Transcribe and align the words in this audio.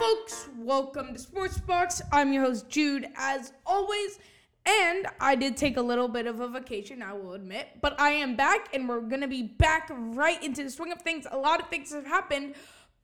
folks. 0.00 0.48
Welcome 0.56 1.12
to 1.12 1.18
Sports 1.18 1.58
Box. 1.58 2.00
I'm 2.10 2.32
your 2.32 2.42
host, 2.42 2.70
Jude, 2.70 3.08
as 3.16 3.52
always. 3.66 4.18
And 4.64 5.06
I 5.20 5.34
did 5.34 5.58
take 5.58 5.76
a 5.76 5.82
little 5.82 6.08
bit 6.08 6.26
of 6.26 6.40
a 6.40 6.48
vacation, 6.48 7.02
I 7.02 7.12
will 7.12 7.34
admit. 7.34 7.68
But 7.82 8.00
I 8.00 8.08
am 8.12 8.34
back, 8.34 8.74
and 8.74 8.88
we're 8.88 9.02
going 9.02 9.20
to 9.20 9.28
be 9.28 9.42
back 9.42 9.90
right 9.90 10.42
into 10.42 10.64
the 10.64 10.70
swing 10.70 10.90
of 10.90 11.02
things. 11.02 11.26
A 11.30 11.36
lot 11.36 11.60
of 11.60 11.68
things 11.68 11.92
have 11.92 12.06
happened. 12.06 12.54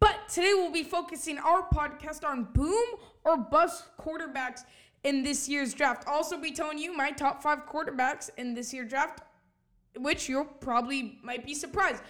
But 0.01 0.27
today 0.31 0.53
we'll 0.55 0.73
be 0.73 0.85
focusing 0.85 1.37
our 1.37 1.69
podcast 1.69 2.27
on 2.27 2.49
boom 2.55 2.87
or 3.27 3.37
bust 3.37 3.85
quarterbacks 4.01 4.61
in 5.05 5.23
this 5.23 5.51
year's 5.51 5.75
draft. 5.75 6.09
Also, 6.09 6.41
be 6.41 6.51
telling 6.51 6.79
you 6.79 6.97
my 6.97 7.11
top 7.11 7.43
five 7.43 7.67
quarterbacks 7.67 8.31
in 8.39 8.55
this 8.55 8.73
year's 8.73 8.89
draft, 8.89 9.21
which 9.99 10.31
you'll 10.31 10.47
probably 10.47 11.19
might 11.23 11.45
be 11.45 11.53
surprised. 11.53 12.03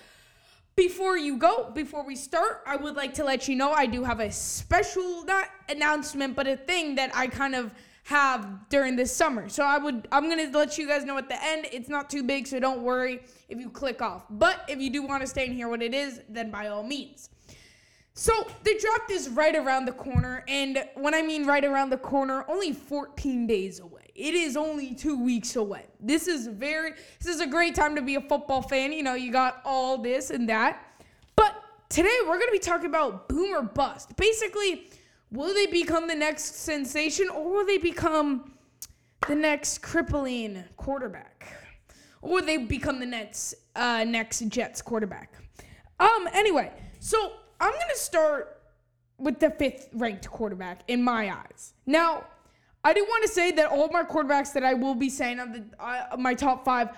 Before 0.76 1.16
you 1.16 1.38
go, 1.38 1.70
before 1.70 2.04
we 2.04 2.14
start, 2.14 2.62
I 2.66 2.76
would 2.76 2.96
like 2.96 3.14
to 3.14 3.24
let 3.24 3.48
you 3.48 3.56
know 3.56 3.72
I 3.72 3.86
do 3.86 4.04
have 4.04 4.20
a 4.20 4.30
special 4.30 5.24
not 5.24 5.48
announcement, 5.70 6.36
but 6.36 6.46
a 6.46 6.54
thing 6.54 6.96
that 6.96 7.16
I 7.16 7.28
kind 7.28 7.54
of 7.54 7.72
have 8.04 8.68
during 8.68 8.94
this 8.94 9.10
summer. 9.10 9.48
So 9.48 9.64
I 9.64 9.78
would 9.78 10.06
I'm 10.12 10.28
gonna 10.28 10.50
let 10.52 10.76
you 10.76 10.86
guys 10.86 11.06
know 11.06 11.16
at 11.16 11.30
the 11.30 11.42
end. 11.42 11.66
It's 11.72 11.88
not 11.88 12.10
too 12.10 12.22
big, 12.22 12.46
so 12.46 12.60
don't 12.60 12.82
worry 12.82 13.22
if 13.48 13.58
you 13.58 13.70
click 13.70 14.02
off. 14.02 14.26
But 14.28 14.66
if 14.68 14.78
you 14.78 14.90
do 14.90 15.00
want 15.02 15.22
to 15.22 15.26
stay 15.26 15.46
and 15.46 15.54
hear 15.54 15.70
what 15.70 15.80
it 15.80 15.94
is, 15.94 16.20
then 16.28 16.50
by 16.50 16.68
all 16.68 16.82
means. 16.82 17.30
So 18.18 18.46
the 18.64 18.74
draft 18.80 19.10
is 19.10 19.28
right 19.28 19.54
around 19.54 19.84
the 19.84 19.92
corner, 19.92 20.42
and 20.48 20.82
when 20.94 21.14
I 21.14 21.20
mean 21.20 21.46
right 21.46 21.62
around 21.62 21.90
the 21.90 21.98
corner, 21.98 22.46
only 22.48 22.72
14 22.72 23.46
days 23.46 23.78
away. 23.78 24.10
It 24.14 24.32
is 24.32 24.56
only 24.56 24.94
two 24.94 25.22
weeks 25.22 25.54
away. 25.56 25.84
This 26.00 26.26
is 26.26 26.46
very 26.46 26.92
this 27.20 27.34
is 27.34 27.42
a 27.42 27.46
great 27.46 27.74
time 27.74 27.94
to 27.94 28.00
be 28.00 28.14
a 28.14 28.22
football 28.22 28.62
fan. 28.62 28.92
You 28.92 29.02
know, 29.02 29.12
you 29.12 29.30
got 29.30 29.60
all 29.66 29.98
this 29.98 30.30
and 30.30 30.48
that. 30.48 30.82
But 31.36 31.62
today 31.90 32.16
we're 32.26 32.38
gonna 32.38 32.52
be 32.52 32.58
talking 32.58 32.86
about 32.86 33.28
boomer 33.28 33.60
bust. 33.60 34.16
Basically, 34.16 34.90
will 35.30 35.52
they 35.52 35.66
become 35.66 36.08
the 36.08 36.14
next 36.14 36.54
sensation 36.54 37.28
or 37.28 37.52
will 37.52 37.66
they 37.66 37.76
become 37.76 38.54
the 39.28 39.34
next 39.34 39.82
crippling 39.82 40.64
quarterback? 40.78 41.52
Or 42.22 42.40
they 42.40 42.56
become 42.56 42.98
the 42.98 43.04
next 43.04 43.56
uh, 43.74 44.04
next 44.04 44.40
Jets 44.48 44.80
quarterback. 44.80 45.34
Um 46.00 46.26
anyway, 46.32 46.72
so 46.98 47.34
I'm 47.60 47.70
going 47.72 47.90
to 47.92 47.98
start 47.98 48.60
with 49.18 49.38
the 49.40 49.50
fifth 49.50 49.88
ranked 49.92 50.28
quarterback 50.28 50.82
in 50.88 51.02
my 51.02 51.34
eyes. 51.34 51.74
Now, 51.86 52.24
I 52.84 52.92
do 52.92 53.04
want 53.04 53.22
to 53.24 53.28
say 53.28 53.50
that 53.52 53.70
all 53.70 53.88
my 53.88 54.02
quarterbacks 54.04 54.52
that 54.52 54.62
I 54.62 54.74
will 54.74 54.94
be 54.94 55.08
saying 55.08 55.40
of 55.40 55.52
the 55.52 55.64
uh, 55.80 56.16
my 56.16 56.34
top 56.34 56.64
five, 56.64 56.90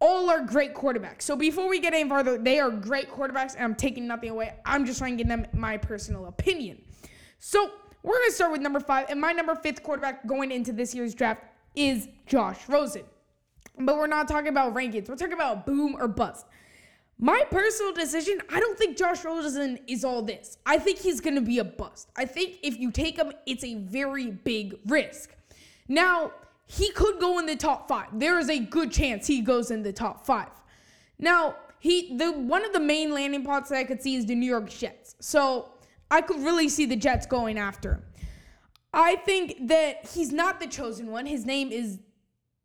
all 0.00 0.28
are 0.28 0.40
great 0.42 0.74
quarterbacks. 0.74 1.22
So 1.22 1.36
before 1.36 1.68
we 1.68 1.80
get 1.80 1.94
any 1.94 2.08
farther, 2.08 2.36
they 2.36 2.58
are 2.58 2.70
great 2.70 3.10
quarterbacks, 3.10 3.54
and 3.54 3.64
I'm 3.64 3.74
taking 3.74 4.06
nothing 4.06 4.30
away. 4.30 4.54
I'm 4.64 4.84
just 4.84 4.98
trying 4.98 5.16
to 5.16 5.22
give 5.22 5.28
them 5.28 5.46
my 5.54 5.76
personal 5.76 6.26
opinion. 6.26 6.82
So 7.38 7.70
we're 8.02 8.18
gonna 8.18 8.32
start 8.32 8.52
with 8.52 8.60
number 8.60 8.80
five, 8.80 9.06
and 9.08 9.20
my 9.20 9.32
number 9.32 9.54
fifth 9.54 9.82
quarterback 9.82 10.26
going 10.26 10.50
into 10.50 10.72
this 10.72 10.94
year's 10.94 11.14
draft 11.14 11.42
is 11.74 12.08
Josh 12.26 12.68
Rosen. 12.68 13.04
But 13.78 13.96
we're 13.96 14.08
not 14.08 14.28
talking 14.28 14.48
about 14.48 14.74
rankings. 14.74 15.08
We're 15.08 15.16
talking 15.16 15.34
about 15.34 15.64
boom 15.64 15.96
or 15.98 16.08
bust. 16.08 16.46
My 17.22 17.44
personal 17.50 17.92
decision, 17.92 18.40
I 18.48 18.60
don't 18.60 18.78
think 18.78 18.96
Josh 18.96 19.26
Rosen 19.26 19.78
is 19.86 20.04
all 20.04 20.22
this. 20.22 20.56
I 20.64 20.78
think 20.78 20.98
he's 20.98 21.20
going 21.20 21.34
to 21.34 21.42
be 21.42 21.58
a 21.58 21.64
bust. 21.64 22.08
I 22.16 22.24
think 22.24 22.56
if 22.62 22.78
you 22.78 22.90
take 22.90 23.18
him, 23.18 23.32
it's 23.44 23.62
a 23.62 23.74
very 23.74 24.30
big 24.30 24.78
risk. 24.86 25.36
Now, 25.86 26.32
he 26.64 26.90
could 26.92 27.20
go 27.20 27.38
in 27.38 27.44
the 27.44 27.56
top 27.56 27.88
5. 27.88 28.18
There 28.18 28.38
is 28.38 28.48
a 28.48 28.58
good 28.58 28.90
chance 28.90 29.26
he 29.26 29.42
goes 29.42 29.70
in 29.70 29.82
the 29.82 29.92
top 29.92 30.24
5. 30.24 30.48
Now, 31.18 31.56
he 31.78 32.16
the 32.16 32.32
one 32.32 32.64
of 32.64 32.72
the 32.72 32.80
main 32.80 33.12
landing 33.12 33.42
spots 33.42 33.68
that 33.68 33.76
I 33.76 33.84
could 33.84 34.00
see 34.00 34.14
is 34.14 34.24
the 34.24 34.34
New 34.34 34.46
York 34.46 34.70
Jets. 34.70 35.14
So, 35.20 35.72
I 36.10 36.22
could 36.22 36.40
really 36.40 36.70
see 36.70 36.86
the 36.86 36.96
Jets 36.96 37.26
going 37.26 37.58
after 37.58 37.94
him. 37.94 38.02
I 38.94 39.16
think 39.16 39.68
that 39.68 40.06
he's 40.06 40.32
not 40.32 40.58
the 40.58 40.66
chosen 40.66 41.10
one. 41.10 41.26
His 41.26 41.44
name 41.44 41.70
is 41.70 41.98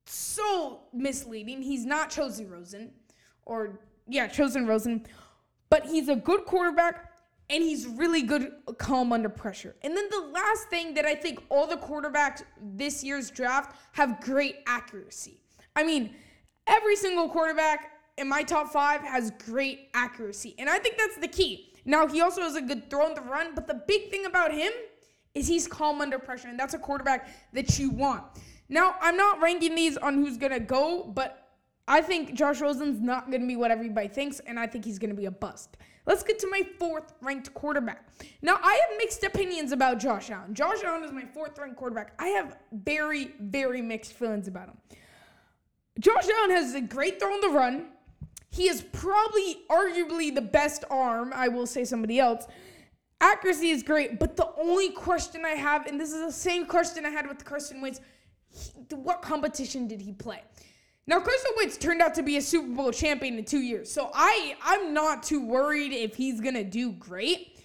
so 0.05 0.83
misleading. 0.93 1.61
He's 1.61 1.85
not 1.85 2.09
chosen 2.09 2.49
Rosen 2.49 2.91
or 3.45 3.79
yeah, 4.07 4.27
chosen 4.27 4.67
Rosen, 4.67 5.05
but 5.69 5.85
he's 5.85 6.09
a 6.09 6.15
good 6.15 6.45
quarterback 6.45 7.11
and 7.49 7.63
he's 7.63 7.85
really 7.87 8.21
good 8.21 8.51
calm 8.77 9.13
under 9.13 9.29
pressure. 9.29 9.75
And 9.83 9.95
then 9.95 10.07
the 10.09 10.29
last 10.33 10.67
thing 10.69 10.93
that 10.95 11.05
I 11.05 11.13
think 11.15 11.43
all 11.49 11.67
the 11.67 11.77
quarterbacks 11.77 12.43
this 12.59 13.03
year's 13.03 13.29
draft 13.29 13.75
have 13.93 14.21
great 14.21 14.57
accuracy. 14.65 15.39
I 15.75 15.83
mean, 15.83 16.15
every 16.67 16.95
single 16.95 17.29
quarterback 17.29 17.91
in 18.17 18.27
my 18.27 18.43
top 18.43 18.71
5 18.71 19.01
has 19.01 19.31
great 19.45 19.89
accuracy. 19.93 20.55
And 20.57 20.69
I 20.69 20.79
think 20.79 20.97
that's 20.97 21.17
the 21.17 21.27
key. 21.27 21.73
Now, 21.85 22.07
he 22.07 22.21
also 22.21 22.41
has 22.41 22.55
a 22.55 22.61
good 22.61 22.89
throw 22.89 23.05
on 23.05 23.13
the 23.13 23.21
run, 23.21 23.53
but 23.53 23.67
the 23.67 23.81
big 23.87 24.09
thing 24.09 24.25
about 24.25 24.51
him 24.51 24.71
is 25.35 25.47
he's 25.47 25.67
calm 25.67 26.01
under 26.01 26.17
pressure, 26.17 26.47
and 26.47 26.59
that's 26.59 26.73
a 26.73 26.79
quarterback 26.79 27.29
that 27.53 27.77
you 27.77 27.91
want. 27.91 28.23
Now, 28.69 28.95
I'm 29.01 29.17
not 29.17 29.41
ranking 29.41 29.75
these 29.75 29.97
on 29.97 30.15
who's 30.15 30.37
going 30.37 30.53
to 30.53 30.59
go, 30.59 31.03
but 31.03 31.44
I 31.87 32.01
think 32.01 32.33
Josh 32.33 32.61
Rosen's 32.61 32.99
not 32.99 33.29
going 33.29 33.41
to 33.41 33.47
be 33.47 33.55
what 33.55 33.69
everybody 33.69 34.07
thinks, 34.07 34.39
and 34.39 34.59
I 34.59 34.65
think 34.65 34.85
he's 34.85 34.97
going 34.97 35.11
to 35.11 35.15
be 35.15 35.25
a 35.25 35.31
bust. 35.31 35.77
Let's 36.07 36.23
get 36.23 36.39
to 36.39 36.47
my 36.49 36.63
fourth 36.79 37.13
ranked 37.21 37.53
quarterback. 37.53 38.07
Now, 38.41 38.59
I 38.61 38.73
have 38.73 38.97
mixed 38.97 39.23
opinions 39.23 39.71
about 39.71 39.99
Josh 39.99 40.29
Allen. 40.29 40.53
Josh 40.53 40.83
Allen 40.83 41.03
is 41.03 41.11
my 41.11 41.25
fourth 41.25 41.57
ranked 41.57 41.77
quarterback. 41.77 42.13
I 42.19 42.27
have 42.27 42.57
very, 42.71 43.33
very 43.39 43.81
mixed 43.81 44.13
feelings 44.13 44.47
about 44.47 44.69
him. 44.69 44.77
Josh 45.99 46.27
Allen 46.27 46.51
has 46.51 46.73
a 46.73 46.81
great 46.81 47.19
throw 47.19 47.33
on 47.33 47.41
the 47.41 47.49
run. 47.49 47.87
He 48.49 48.67
is 48.67 48.81
probably, 48.91 49.63
arguably, 49.69 50.33
the 50.33 50.41
best 50.41 50.85
arm. 50.89 51.33
I 51.35 51.47
will 51.47 51.67
say 51.67 51.85
somebody 51.85 52.19
else. 52.19 52.45
Accuracy 53.21 53.69
is 53.69 53.81
great, 53.81 54.19
but 54.19 54.35
the 54.35 54.49
only 54.59 54.89
question 54.89 55.45
I 55.45 55.55
have, 55.55 55.85
and 55.87 55.99
this 55.99 56.11
is 56.11 56.21
the 56.25 56.31
same 56.31 56.65
question 56.65 57.05
I 57.05 57.09
had 57.09 57.27
with 57.27 57.43
Carson 57.45 57.81
Wentz, 57.81 58.01
he, 58.49 58.71
what 58.95 59.21
competition 59.21 59.87
did 59.87 60.01
he 60.01 60.11
play? 60.11 60.41
Now, 61.07 61.19
Carson 61.19 61.51
Wentz 61.57 61.77
turned 61.77 62.01
out 62.01 62.15
to 62.15 62.23
be 62.23 62.37
a 62.37 62.41
Super 62.41 62.67
Bowl 62.67 62.91
champion 62.91 63.37
in 63.37 63.45
two 63.45 63.59
years, 63.59 63.91
so 63.91 64.09
I 64.13 64.55
I'm 64.63 64.93
not 64.93 65.21
too 65.21 65.45
worried 65.45 65.93
if 65.93 66.15
he's 66.15 66.41
gonna 66.41 66.63
do 66.63 66.93
great, 66.93 67.59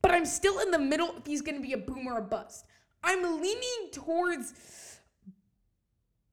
but 0.00 0.12
I'm 0.12 0.24
still 0.24 0.60
in 0.60 0.70
the 0.70 0.78
middle 0.78 1.14
if 1.18 1.26
he's 1.26 1.42
gonna 1.42 1.60
be 1.60 1.74
a 1.74 1.78
boom 1.78 2.06
or 2.06 2.18
a 2.18 2.22
bust. 2.22 2.64
I'm 3.04 3.22
leaning 3.22 3.90
towards 3.92 4.98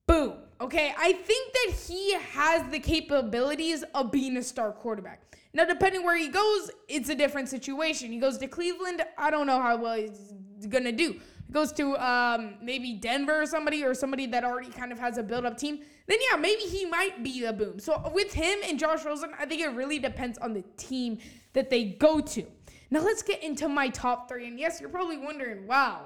boom. 0.07 0.37
Okay, 0.61 0.93
I 0.97 1.11
think 1.11 1.53
that 1.53 1.75
he 1.87 2.13
has 2.13 2.71
the 2.71 2.79
capabilities 2.79 3.83
of 3.93 4.11
being 4.11 4.37
a 4.37 4.43
star 4.43 4.71
quarterback. 4.71 5.37
Now, 5.53 5.65
depending 5.65 6.03
where 6.03 6.17
he 6.17 6.29
goes, 6.29 6.71
it's 6.87 7.09
a 7.09 7.15
different 7.15 7.49
situation. 7.49 8.11
He 8.11 8.19
goes 8.19 8.37
to 8.37 8.47
Cleveland, 8.47 9.03
I 9.17 9.29
don't 9.29 9.47
know 9.47 9.61
how 9.61 9.75
well 9.75 9.95
he's 9.95 10.67
gonna 10.67 10.93
do 10.93 11.19
goes 11.53 11.71
to 11.73 11.95
um, 11.97 12.55
maybe 12.61 12.93
Denver 12.93 13.43
or 13.43 13.45
somebody 13.45 13.83
or 13.83 13.93
somebody 13.93 14.25
that 14.27 14.43
already 14.43 14.69
kind 14.69 14.91
of 14.91 14.99
has 14.99 15.17
a 15.17 15.23
build 15.23 15.45
up 15.45 15.57
team, 15.57 15.79
then 16.07 16.17
yeah, 16.29 16.37
maybe 16.37 16.63
he 16.63 16.85
might 16.85 17.23
be 17.23 17.45
a 17.45 17.53
boom. 17.53 17.79
So 17.79 18.11
with 18.13 18.33
him 18.33 18.59
and 18.67 18.77
Josh 18.79 19.05
Rosen, 19.05 19.31
I 19.39 19.45
think 19.45 19.61
it 19.61 19.69
really 19.69 19.99
depends 19.99 20.37
on 20.39 20.53
the 20.53 20.63
team 20.77 21.19
that 21.53 21.69
they 21.69 21.85
go 21.85 22.19
to. 22.19 22.45
Now 22.91 23.01
let's 23.01 23.23
get 23.23 23.41
into 23.43 23.69
my 23.69 23.89
top 23.89 24.27
three. 24.27 24.47
And 24.47 24.59
yes, 24.59 24.81
you're 24.81 24.89
probably 24.89 25.17
wondering, 25.17 25.65
wow, 25.67 26.01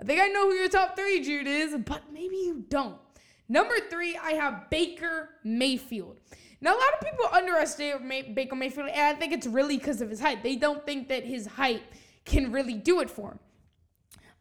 I 0.00 0.04
think 0.04 0.20
I 0.20 0.28
know 0.28 0.48
who 0.48 0.54
your 0.54 0.68
top 0.68 0.96
three, 0.96 1.20
Jude, 1.20 1.46
is, 1.46 1.76
but 1.84 2.02
maybe 2.12 2.36
you 2.36 2.64
don't. 2.68 2.96
Number 3.48 3.74
three, 3.90 4.16
I 4.16 4.32
have 4.32 4.70
Baker 4.70 5.30
Mayfield. 5.44 6.18
Now, 6.60 6.74
a 6.74 6.78
lot 6.78 6.94
of 6.94 7.06
people 7.06 7.26
underestimate 7.30 8.34
Baker 8.34 8.56
Mayfield, 8.56 8.88
and 8.88 9.16
I 9.16 9.18
think 9.18 9.32
it's 9.32 9.46
really 9.46 9.76
because 9.76 10.00
of 10.00 10.08
his 10.08 10.18
height. 10.18 10.42
They 10.42 10.56
don't 10.56 10.84
think 10.86 11.08
that 11.08 11.24
his 11.24 11.46
height 11.46 11.82
can 12.24 12.50
really 12.52 12.74
do 12.74 13.00
it 13.00 13.10
for 13.10 13.32
him. 13.32 13.38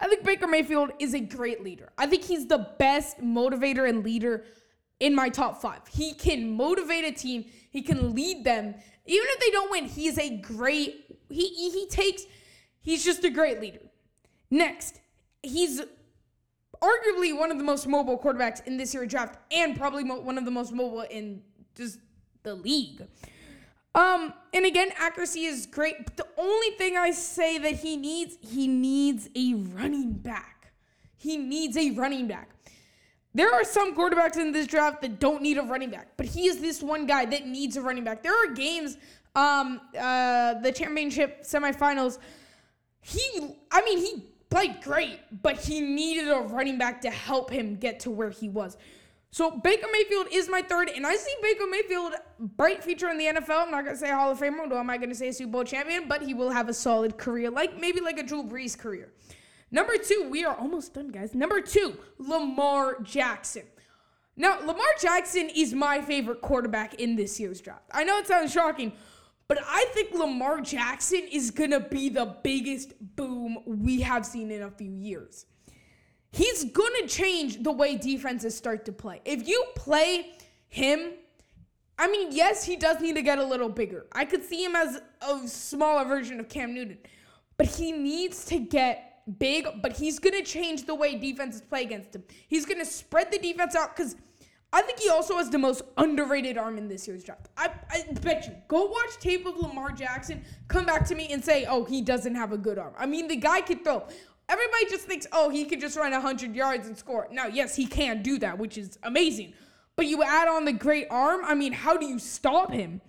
I 0.03 0.07
think 0.07 0.25
Baker 0.25 0.47
Mayfield 0.47 0.91
is 0.99 1.13
a 1.13 1.21
great 1.21 1.63
leader. 1.63 1.93
I 1.97 2.07
think 2.07 2.25
he's 2.25 2.45
the 2.45 2.67
best 2.77 3.19
motivator 3.19 3.87
and 3.87 4.03
leader 4.03 4.43
in 4.99 5.15
my 5.15 5.29
top 5.29 5.61
five. 5.61 5.79
He 5.89 6.13
can 6.13 6.57
motivate 6.57 7.05
a 7.05 7.13
team. 7.13 7.45
He 7.69 7.81
can 7.81 8.13
lead 8.13 8.43
them. 8.43 8.75
Even 9.05 9.27
if 9.29 9.39
they 9.39 9.49
don't 9.51 9.71
win, 9.71 9.85
he 9.85 10.07
is 10.07 10.17
a 10.17 10.35
great. 10.39 11.05
He 11.29 11.71
he 11.71 11.87
takes. 11.87 12.25
He's 12.81 13.05
just 13.05 13.23
a 13.23 13.29
great 13.29 13.61
leader. 13.61 13.79
Next, 14.51 14.99
he's 15.41 15.79
arguably 16.81 17.37
one 17.37 17.49
of 17.49 17.57
the 17.57 17.63
most 17.63 17.87
mobile 17.87 18.19
quarterbacks 18.19 18.67
in 18.67 18.75
this 18.75 18.93
year's 18.93 19.07
draft, 19.07 19.37
and 19.51 19.77
probably 19.77 20.03
mo- 20.03 20.19
one 20.19 20.37
of 20.37 20.43
the 20.43 20.51
most 20.51 20.73
mobile 20.73 21.05
in 21.09 21.41
just 21.75 21.99
the 22.43 22.55
league. 22.55 23.07
Um, 23.95 24.33
and 24.53 24.65
again, 24.65 24.89
accuracy 24.97 25.45
is 25.45 25.65
great. 25.65 26.03
But 26.03 26.17
the 26.17 26.27
only 26.37 26.71
thing 26.71 26.97
I 26.97 27.11
say 27.11 27.57
that 27.59 27.75
he 27.75 27.97
needs, 27.97 28.37
he 28.41 28.67
needs 28.67 29.29
a 29.35 29.53
running 29.53 30.13
back. 30.13 30.73
He 31.15 31.37
needs 31.37 31.77
a 31.77 31.91
running 31.91 32.27
back. 32.27 32.49
There 33.35 33.51
are 33.51 33.63
some 33.63 33.95
quarterbacks 33.95 34.37
in 34.37 34.51
this 34.51 34.67
draft 34.67 35.01
that 35.01 35.19
don't 35.19 35.41
need 35.41 35.57
a 35.57 35.63
running 35.63 35.89
back, 35.89 36.09
but 36.17 36.27
he 36.27 36.45
is 36.47 36.59
this 36.59 36.83
one 36.83 37.07
guy 37.07 37.25
that 37.25 37.47
needs 37.47 37.77
a 37.77 37.81
running 37.81 38.03
back. 38.03 38.21
There 38.21 38.33
are 38.33 38.53
games, 38.53 38.97
um, 39.35 39.81
uh, 39.97 40.55
the 40.59 40.71
championship 40.71 41.41
semifinals. 41.41 42.19
He, 43.01 43.55
I 43.71 43.83
mean, 43.83 43.97
he 43.97 44.25
played 44.51 44.81
great, 44.81 45.19
but 45.41 45.57
he 45.57 45.81
needed 45.81 46.29
a 46.29 46.41
running 46.41 46.77
back 46.77 47.01
to 47.01 47.09
help 47.09 47.49
him 47.49 47.75
get 47.75 47.99
to 48.01 48.11
where 48.11 48.29
he 48.29 48.49
was. 48.49 48.77
So 49.33 49.49
Baker 49.49 49.87
Mayfield 49.91 50.27
is 50.31 50.47
my 50.47 50.61
third, 50.61 50.91
and 50.95 51.07
I 51.07 51.15
see 51.15 51.33
Baker 51.41 51.65
Mayfield 51.67 52.13
bright 52.39 52.83
future 52.83 53.09
in 53.09 53.17
the 53.17 53.25
NFL. 53.25 53.63
I'm 53.63 53.71
not 53.71 53.83
gonna 53.83 53.97
say 53.97 54.11
Hall 54.11 54.29
of 54.29 54.39
Famer, 54.39 54.69
nor 54.69 54.77
am 54.77 54.91
I 54.91 54.97
gonna 54.99 55.15
say 55.15 55.31
Super 55.31 55.53
Bowl 55.53 55.63
champion, 55.63 56.07
but 56.07 56.21
he 56.21 56.35
will 56.35 56.51
have 56.51 56.69
a 56.69 56.73
solid 56.73 57.17
career, 57.17 57.49
like 57.49 57.79
maybe 57.79 57.99
like 57.99 58.19
a 58.19 58.23
Drew 58.23 58.43
Brees 58.43 58.77
career. 58.77 59.11
Number 59.71 59.97
two, 59.97 60.27
we 60.29 60.45
are 60.45 60.55
almost 60.55 60.93
done, 60.93 61.07
guys. 61.07 61.33
Number 61.33 61.61
two, 61.61 61.97
Lamar 62.19 63.01
Jackson. 63.01 63.63
Now, 64.37 64.59
Lamar 64.59 64.85
Jackson 65.01 65.49
is 65.49 65.73
my 65.73 65.99
favorite 65.99 66.41
quarterback 66.41 66.93
in 67.01 67.15
this 67.15 67.39
year's 67.39 67.59
draft. 67.59 67.89
I 67.91 68.03
know 68.03 68.19
it 68.19 68.27
sounds 68.27 68.53
shocking, 68.53 68.93
but 69.47 69.57
I 69.65 69.85
think 69.95 70.13
Lamar 70.13 70.61
Jackson 70.61 71.27
is 71.31 71.49
to 71.71 71.79
be 71.79 72.09
the 72.09 72.35
biggest 72.43 72.93
boom 73.15 73.57
we 73.65 74.01
have 74.01 74.27
seen 74.27 74.51
in 74.51 74.61
a 74.61 74.69
few 74.69 74.91
years. 74.91 75.47
He's 76.33 76.63
going 76.65 76.93
to 77.01 77.07
change 77.07 77.61
the 77.61 77.71
way 77.71 77.95
defenses 77.95 78.57
start 78.57 78.85
to 78.85 78.91
play. 78.91 79.21
If 79.23 79.47
you 79.47 79.65
play 79.75 80.33
him, 80.67 81.11
I 81.99 82.07
mean, 82.07 82.31
yes, 82.31 82.63
he 82.63 82.75
does 82.75 82.99
need 82.99 83.15
to 83.15 83.21
get 83.21 83.37
a 83.37 83.45
little 83.45 83.69
bigger. 83.69 84.07
I 84.11 84.25
could 84.25 84.43
see 84.43 84.63
him 84.63 84.75
as 84.75 84.99
a 85.21 85.47
smaller 85.47 86.05
version 86.05 86.39
of 86.39 86.49
Cam 86.49 86.73
Newton, 86.73 86.97
but 87.55 87.67
he 87.67 87.91
needs 87.91 88.45
to 88.45 88.57
get 88.57 89.21
big, 89.37 89.67
but 89.83 89.93
he's 89.93 90.17
going 90.17 90.33
to 90.33 90.43
change 90.43 90.87
the 90.87 90.95
way 90.95 91.15
defenses 91.15 91.61
play 91.61 91.83
against 91.83 92.15
him. 92.15 92.23
He's 92.47 92.65
going 92.65 92.79
to 92.79 92.85
spread 92.85 93.31
the 93.31 93.37
defense 93.37 93.75
out 93.75 93.95
because 93.95 94.15
I 94.73 94.81
think 94.81 94.99
he 94.99 95.09
also 95.09 95.37
has 95.37 95.51
the 95.51 95.59
most 95.59 95.83
underrated 95.97 96.57
arm 96.57 96.79
in 96.79 96.87
this 96.87 97.07
year's 97.07 97.23
draft. 97.23 97.47
I, 97.55 97.69
I 97.91 98.11
bet 98.21 98.47
you. 98.47 98.55
Go 98.67 98.85
watch 98.85 99.19
tape 99.19 99.45
of 99.45 99.55
Lamar 99.55 99.91
Jackson, 99.91 100.43
come 100.67 100.87
back 100.87 101.05
to 101.09 101.15
me 101.15 101.27
and 101.31 101.45
say, 101.45 101.65
oh, 101.65 101.85
he 101.85 102.01
doesn't 102.01 102.33
have 102.33 102.51
a 102.51 102.57
good 102.57 102.79
arm. 102.79 102.95
I 102.97 103.05
mean, 103.05 103.27
the 103.27 103.35
guy 103.35 103.61
could 103.61 103.83
throw. 103.83 104.07
Everybody 104.49 104.85
just 104.89 105.05
thinks, 105.05 105.25
oh, 105.31 105.49
he 105.49 105.65
could 105.65 105.79
just 105.79 105.97
run 105.97 106.11
100 106.11 106.55
yards 106.55 106.87
and 106.87 106.97
score. 106.97 107.27
Now, 107.31 107.47
yes, 107.47 107.75
he 107.75 107.85
can 107.85 108.21
do 108.21 108.37
that, 108.39 108.57
which 108.57 108.77
is 108.77 108.99
amazing. 109.03 109.53
But 109.95 110.07
you 110.07 110.23
add 110.23 110.47
on 110.47 110.65
the 110.65 110.73
great 110.73 111.07
arm, 111.09 111.41
I 111.45 111.55
mean, 111.55 111.71
how 111.71 111.97
do 111.97 112.05
you 112.05 112.19
stop 112.19 112.71
him? 112.71 113.01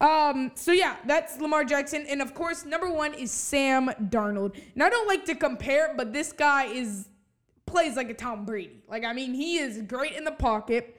Um, 0.00 0.52
so 0.54 0.72
yeah, 0.72 0.96
that's 1.06 1.38
Lamar 1.40 1.64
Jackson. 1.64 2.06
And 2.08 2.22
of 2.22 2.34
course, 2.34 2.64
number 2.64 2.90
one 2.90 3.14
is 3.14 3.30
Sam 3.30 3.90
Darnold. 4.08 4.58
And 4.74 4.82
I 4.82 4.88
don't 4.88 5.08
like 5.08 5.24
to 5.26 5.34
compare, 5.34 5.92
but 5.96 6.12
this 6.12 6.32
guy 6.32 6.64
is 6.66 7.08
plays 7.66 7.96
like 7.96 8.10
a 8.10 8.14
Tom 8.14 8.44
Brady. 8.44 8.82
Like, 8.88 9.04
I 9.04 9.12
mean, 9.12 9.34
he 9.34 9.58
is 9.58 9.82
great 9.82 10.12
in 10.12 10.24
the 10.24 10.32
pocket. 10.32 10.96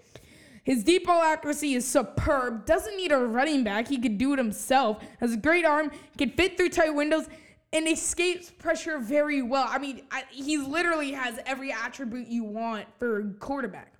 His 0.63 0.83
deep 0.83 1.07
ball 1.07 1.21
accuracy 1.21 1.73
is 1.73 1.87
superb. 1.87 2.65
Doesn't 2.65 2.95
need 2.95 3.11
a 3.11 3.17
running 3.17 3.63
back. 3.63 3.87
He 3.87 3.97
could 3.97 4.17
do 4.17 4.33
it 4.33 4.37
himself. 4.37 5.03
Has 5.19 5.33
a 5.33 5.37
great 5.37 5.65
arm. 5.65 5.91
Can 6.17 6.29
fit 6.29 6.55
through 6.55 6.69
tight 6.69 6.91
windows 6.91 7.27
and 7.73 7.87
escapes 7.87 8.49
pressure 8.49 8.99
very 8.99 9.41
well. 9.41 9.65
I 9.69 9.77
mean, 9.77 10.03
I, 10.11 10.23
he 10.29 10.57
literally 10.57 11.11
has 11.13 11.39
every 11.45 11.71
attribute 11.71 12.27
you 12.27 12.43
want 12.43 12.85
for 12.99 13.19
a 13.19 13.33
quarterback. 13.39 13.93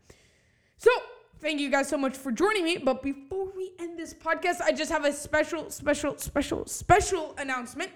So, 0.77 0.91
thank 1.39 1.59
you 1.59 1.69
guys 1.69 1.88
so 1.88 1.97
much 1.97 2.18
for 2.18 2.31
joining 2.31 2.63
me. 2.65 2.77
But 2.77 3.01
before 3.01 3.47
we 3.56 3.71
end 3.79 3.97
this 3.97 4.13
podcast, 4.13 4.62
I 4.62 4.71
just 4.71 4.91
have 4.91 5.06
a 5.06 5.13
special, 5.13 5.69
special, 5.69 6.18
special, 6.18 6.65
special 6.65 7.35
announcement. 7.38 7.91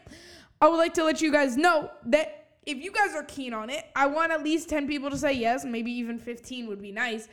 I 0.61 0.69
would 0.69 0.77
like 0.77 0.93
to 0.95 1.03
let 1.03 1.21
you 1.21 1.31
guys 1.31 1.57
know 1.57 1.91
that 2.05 2.45
if 2.65 2.77
you 2.77 2.91
guys 2.91 3.13
are 3.13 3.23
keen 3.23 3.53
on 3.53 3.69
it, 3.69 3.85
I 3.95 4.07
want 4.07 4.31
at 4.31 4.43
least 4.43 4.69
10 4.69 4.87
people 4.87 5.09
to 5.09 5.17
say 5.17 5.33
yes. 5.33 5.65
Maybe 5.65 5.91
even 5.91 6.17
15 6.17 6.67
would 6.67 6.81
be 6.81 6.91
nice. 6.91 7.27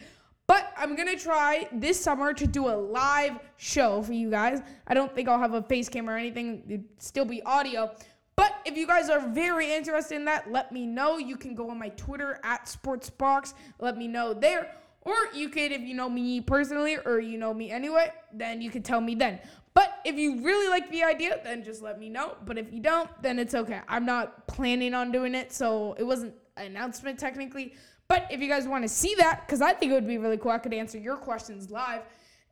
But 0.47 0.73
I'm 0.77 0.97
gonna 0.97 1.17
try 1.17 1.69
this 1.73 1.99
summer 1.99 2.35
to 2.35 2.47
do 2.47 2.67
a 2.69 2.77
live 2.77 3.39
show 3.57 4.03
for 4.03 4.13
you 4.13 4.29
guys. 4.29 4.61
I 4.87 4.93
don't 4.93 5.15
think 5.15 5.29
I'll 5.29 5.39
have 5.39 5.55
a 5.55 5.63
face 5.63 5.89
cam 5.89 6.11
or 6.11 6.17
anything, 6.17 6.63
it'd 6.67 6.85
still 6.99 7.25
be 7.25 7.43
audio. 7.45 7.95
But 8.37 8.61
if 8.65 8.77
you 8.77 8.87
guys 8.87 9.11
are 9.11 9.21
very 9.29 9.73
interested 9.73 10.17
in 10.17 10.25
that, 10.27 10.51
let 10.51 10.73
me 10.73 10.87
know. 10.87 11.19
You 11.19 11.37
can 11.37 11.55
go 11.55 11.71
on 11.71 11.79
my 11.79 11.91
Twitter 11.91 12.41
at 12.43 12.67
Sportsbox. 12.67 13.55
Let 13.79 13.97
me 13.97 14.09
know 14.09 14.33
there. 14.35 14.75
Or 15.03 15.15
you 15.35 15.49
could, 15.49 15.73
if 15.73 15.83
you 15.83 15.95
know 15.95 16.09
me 16.09 16.41
personally 16.41 16.97
or 17.05 17.19
you 17.19 17.37
know 17.37 17.53
me 17.53 17.71
anyway, 17.71 18.13
then 18.33 18.63
you 18.63 18.71
could 18.71 18.85
tell 18.85 19.01
me 19.01 19.15
then. 19.15 19.41
But 19.75 20.01
if 20.05 20.17
you 20.17 20.43
really 20.43 20.69
like 20.69 20.91
the 20.91 21.03
idea, 21.03 21.41
then 21.43 21.65
just 21.65 21.83
let 21.83 21.99
me 21.99 22.09
know. 22.09 22.37
But 22.45 22.59
if 22.59 22.73
you 22.73 22.81
don't, 22.81 23.11
then 23.23 23.39
it's 23.39 23.55
okay. 23.55 23.81
I'm 23.89 24.07
not 24.07 24.47
planning 24.47 24.95
on 24.95 25.11
doing 25.11 25.35
it, 25.35 25.53
so 25.53 25.95
it 25.99 26.05
wasn't 26.05 26.35
an 26.57 26.67
announcement 26.67 27.19
technically. 27.19 27.75
But 28.07 28.27
if 28.31 28.41
you 28.41 28.49
guys 28.49 28.69
want 28.69 28.85
to 28.85 28.89
see 28.89 29.15
that, 29.17 29.47
because 29.47 29.63
I 29.63 29.73
think 29.73 29.93
it 29.93 29.95
would 29.95 30.07
be 30.07 30.19
really 30.19 30.37
cool, 30.37 30.51
I 30.51 30.59
could 30.59 30.75
answer 30.75 30.99
your 30.99 31.17
questions 31.17 31.71
live. 31.71 32.03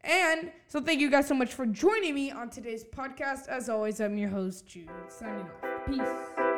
And 0.03 0.50
so 0.67 0.81
thank 0.81 1.00
you 1.00 1.11
guys 1.11 1.29
so 1.29 1.35
much 1.35 1.53
for 1.53 1.67
joining 1.67 2.15
me 2.15 2.31
on 2.31 2.49
today's 2.49 2.85
podcast. 2.85 3.49
As 3.49 3.69
always, 3.69 4.00
I'm 4.00 4.17
your 4.17 4.31
host, 4.31 4.67
Jude, 4.67 4.88
signing 5.09 5.43
off. 5.43 5.69
Peace. 5.87 6.50